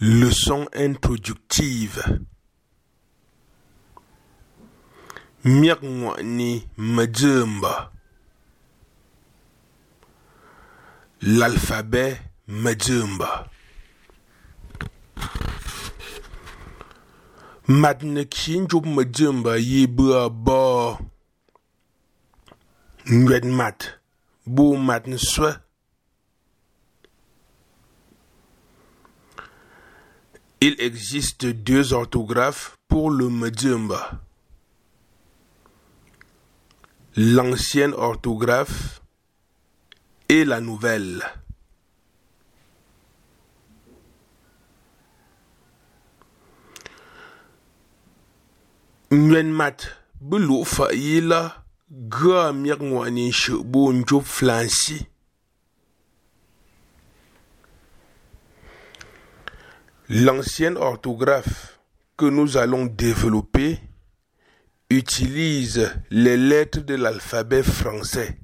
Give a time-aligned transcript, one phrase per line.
[0.00, 2.02] Leçon introductive.
[5.44, 7.92] Miagwani Majumba.
[11.22, 12.18] L'alphabet
[12.48, 13.48] Majumba.
[17.68, 20.98] Madnekin Job Majumba Yibua Bo.
[23.06, 24.00] Nwed mat.
[24.44, 24.74] Bo.
[30.68, 34.20] Il existe deux orthographes pour le Majumba.
[37.14, 39.00] L'ancienne orthographe
[40.28, 41.22] et la nouvelle.
[49.12, 49.86] Nguyen mat
[50.20, 51.42] bulu fa yila
[52.10, 54.98] ga miak ngwani shbu njup flansi.
[60.08, 61.80] L'ancienne orthographe
[62.16, 63.80] que nous allons développer
[64.88, 68.38] utilise les lettres de l'alphabet français.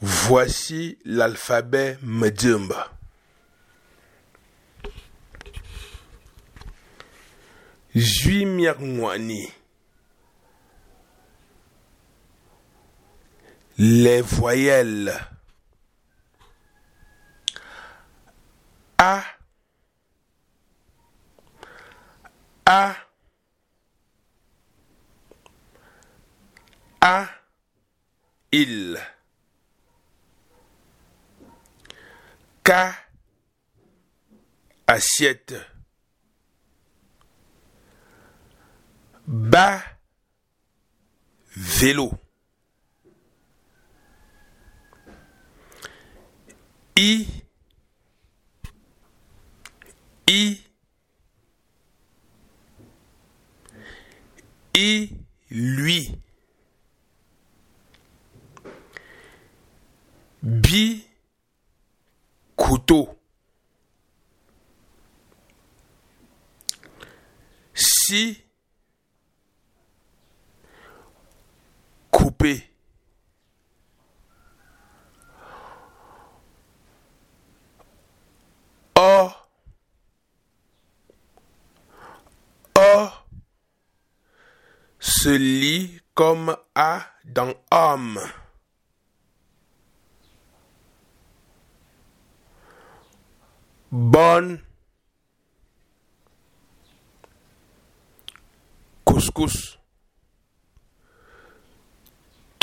[0.00, 2.97] Voici l'alphabet Majumba.
[7.98, 9.52] Jui Miagwani.
[13.76, 15.12] Les voyelles.
[18.98, 19.24] A.
[22.66, 22.96] A.
[27.00, 27.28] A.
[28.52, 28.96] Il.
[32.62, 32.72] K.
[34.86, 35.77] Assiette.
[39.28, 39.82] Bas.
[41.54, 42.10] Vélo.
[46.96, 47.26] I.
[50.26, 50.62] I.
[54.74, 55.10] I.
[55.50, 56.18] Lui.
[60.42, 61.04] Bi
[62.56, 63.10] couteau.
[67.74, 68.47] Si
[72.38, 72.64] coupé.
[78.96, 79.30] O
[82.76, 83.08] O
[84.98, 88.20] se lit comme A dans homme.
[93.90, 94.60] bonne
[99.02, 99.77] couscous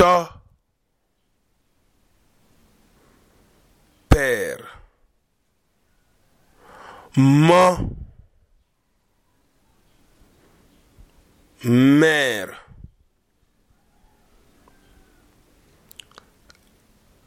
[0.05, 0.29] to
[4.09, 4.61] père.
[7.17, 7.95] Mo
[11.63, 12.53] mère.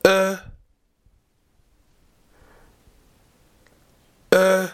[0.05, 0.37] E.
[4.33, 4.69] E.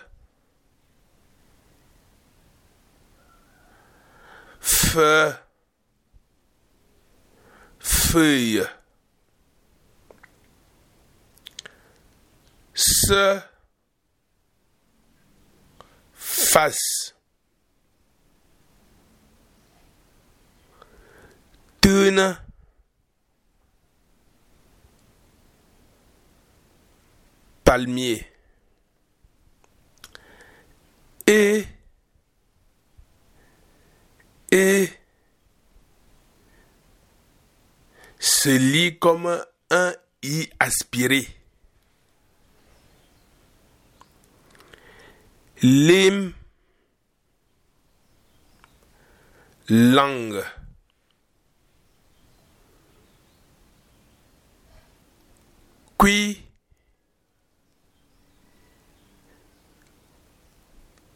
[4.60, 5.43] F
[8.14, 8.62] Feuille
[12.72, 13.40] Se
[16.12, 17.16] Face
[21.80, 22.38] Tune.
[27.64, 28.24] Palmier.
[31.26, 31.66] Et.
[34.52, 34.88] Et
[38.24, 39.38] se lit comme
[39.70, 39.92] un
[40.22, 41.28] i aspiré.
[45.60, 46.32] Lim
[49.68, 50.42] langue
[55.98, 56.42] qui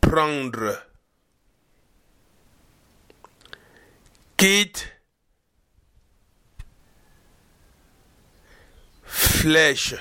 [0.00, 0.82] prendre
[4.36, 4.97] quitte
[9.48, 9.94] flèche.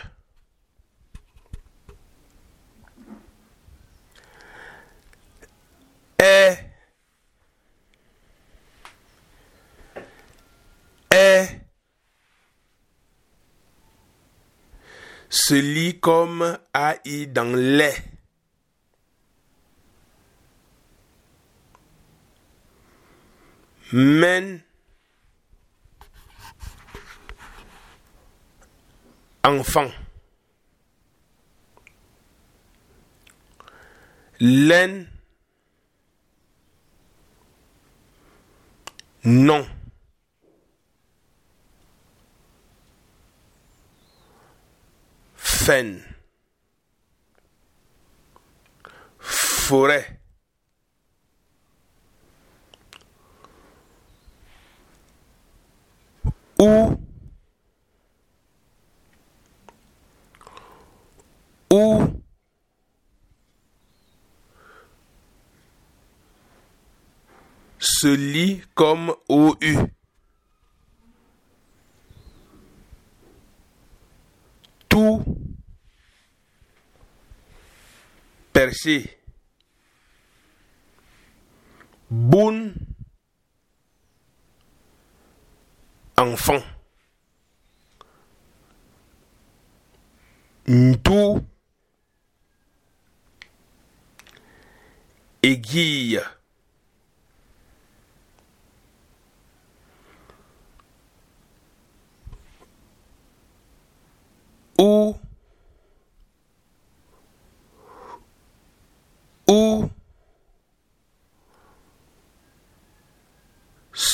[6.19, 6.65] Est,
[11.09, 11.61] est,
[15.29, 17.93] se lit comme AI dans les.
[23.93, 24.61] Men,
[29.47, 29.91] enfant,
[34.39, 35.07] laine,
[39.23, 39.65] non.
[45.35, 46.01] Fen.
[49.19, 50.16] Forêt.
[67.99, 69.55] Se lit comme OU.
[74.87, 75.23] Tout
[78.53, 79.17] percé.
[82.11, 82.75] Boun
[86.17, 86.61] enfant.
[91.03, 91.43] Tout
[95.41, 96.21] aiguille.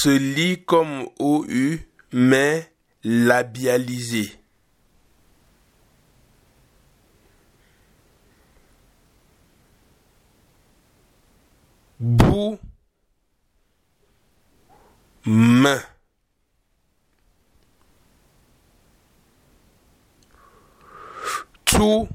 [0.03, 1.79] Se lit comme OU
[2.11, 2.69] mais
[3.05, 4.37] labialisé.
[12.01, 12.59] Bou
[15.25, 15.81] main
[21.63, 22.09] tout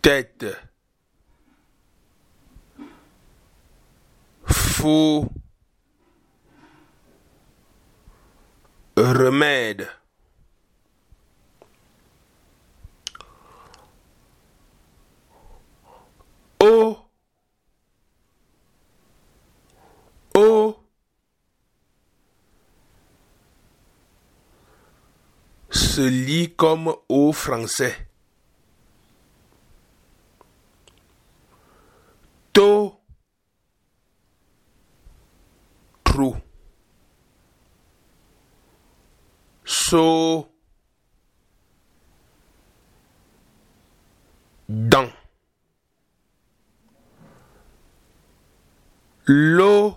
[0.00, 0.46] tête
[8.96, 9.88] remède.
[16.60, 16.98] Eau
[20.34, 20.76] eau
[25.70, 28.08] se lit comme au français.
[32.52, 32.97] Tôt,
[36.18, 36.34] trou.
[39.64, 40.48] So,
[44.68, 45.12] dans.
[49.26, 49.94] L'eau,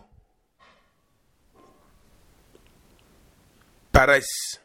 [3.92, 4.62] paresse.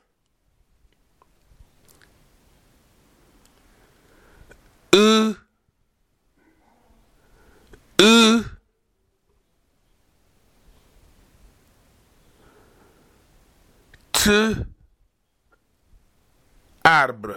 [16.82, 17.37] Arbre.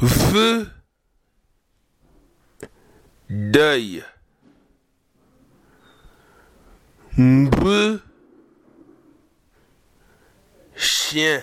[0.00, 0.66] V,
[3.28, 4.02] deuil.
[7.18, 8.00] B,
[10.74, 11.42] chien.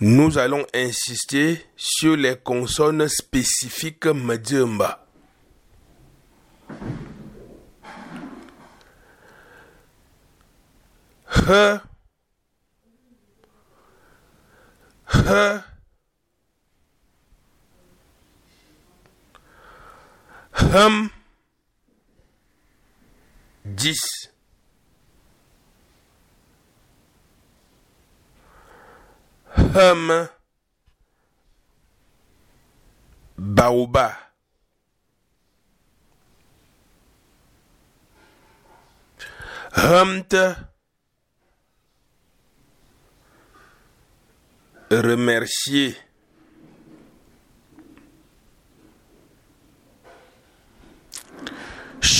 [0.00, 5.04] Nous allons insister sur les consonnes spécifiques Madjumba.
[11.30, 11.80] H,
[15.08, 15.62] H,
[20.58, 21.10] Hum.
[23.64, 23.94] 10
[29.74, 30.28] Hum.
[33.36, 34.18] Baoba.
[39.72, 40.34] Humt.
[44.90, 46.07] Remercier.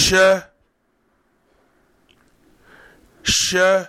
[0.09, 0.43] Che.
[3.23, 3.89] Che.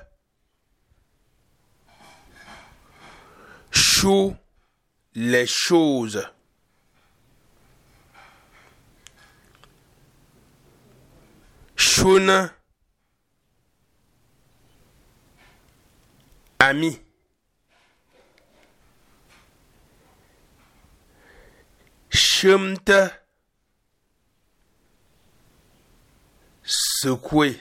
[3.71, 4.35] Chou.
[5.15, 6.29] Les choses.
[11.77, 12.53] Chouna.
[16.59, 16.99] Ami.
[22.11, 23.28] Chumte.
[27.01, 27.55] Secouer.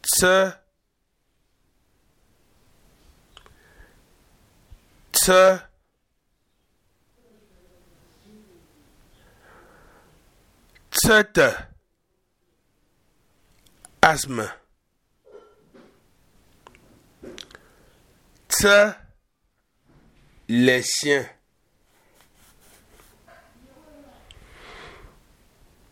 [0.00, 0.52] Tse.
[5.10, 5.58] Tse.
[10.92, 11.48] Tsete.
[14.02, 14.48] Asthme.
[18.46, 18.94] Tse.
[20.46, 21.26] Les siens.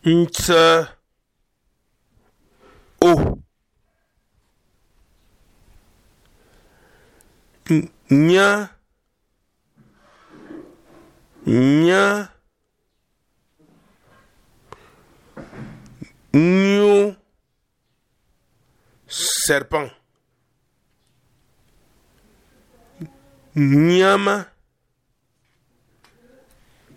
[0.03, 0.89] Tse.
[3.01, 3.39] O.
[8.11, 8.77] Nya.
[11.47, 12.33] Nya.
[16.33, 17.17] Gnou.
[19.07, 19.93] Serpent.
[23.55, 24.49] Nyama.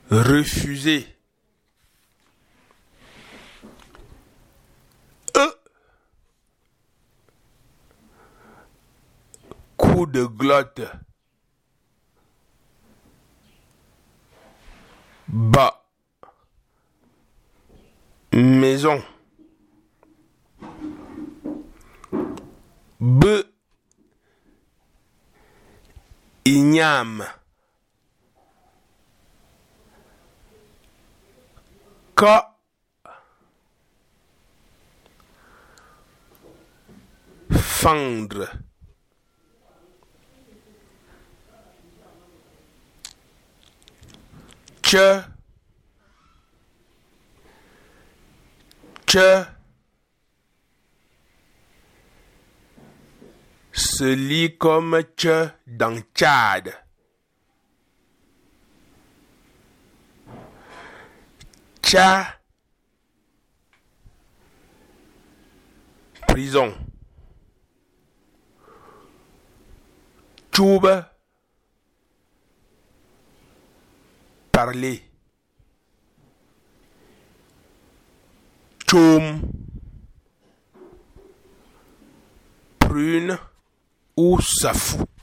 [0.09, 1.14] Refuser.
[9.96, 10.82] Coup de glotte.
[15.25, 15.86] Bas.
[18.34, 19.02] Maison.
[23.00, 23.25] B.
[26.44, 27.24] Igname.
[32.16, 32.25] K.
[37.50, 38.64] Fendre.
[44.86, 44.98] Ch.
[49.08, 49.18] Ch.
[53.72, 56.72] se lit comme Tche dans Tchad.
[61.82, 62.39] Tcha.
[66.27, 66.74] Prison.
[70.51, 71.14] Tchoube.
[74.55, 75.01] Parler.
[78.88, 79.41] Tchoum.
[82.79, 83.38] Prune
[84.15, 85.14] ou Safou.